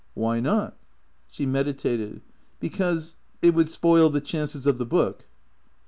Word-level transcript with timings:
"Why 0.15 0.39
not?" 0.39 0.77
She 1.29 1.45
meditated." 1.45 2.21
Because— 2.59 3.17
it 3.43 3.53
would 3.53 3.69
spoil 3.69 4.09
the 4.09 4.19
chances 4.19 4.65
of 4.65 4.79
the 4.79 4.85
book." 4.87 5.27